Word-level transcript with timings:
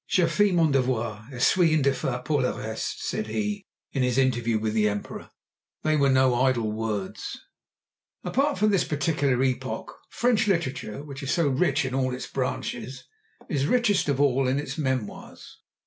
"Je 0.07 0.23
fais 0.25 0.51
mon 0.51 0.71
devoir 0.71 1.27
et 1.31 1.39
suis 1.43 1.75
indifférent 1.75 2.25
pour 2.25 2.41
le 2.41 2.51
reste," 2.53 3.03
said 3.03 3.27
he, 3.27 3.67
in 3.91 4.01
his 4.01 4.17
interview 4.17 4.57
with 4.57 4.73
the 4.73 4.89
Emperor. 4.89 5.29
They 5.83 5.95
were 5.95 6.09
no 6.09 6.33
idle 6.33 6.71
words. 6.71 7.39
Apart 8.23 8.57
from 8.57 8.71
this 8.71 8.83
particular 8.83 9.43
epoch, 9.43 9.95
French 10.09 10.47
literature, 10.47 11.03
which 11.03 11.21
is 11.21 11.29
so 11.31 11.47
rich 11.47 11.85
in 11.85 11.93
all 11.93 12.15
its 12.15 12.25
branches, 12.25 13.03
is 13.47 13.67
richest 13.67 14.09
of 14.09 14.19
all 14.19 14.47
in 14.47 14.57
its 14.57 14.75
memoirs. 14.75 15.59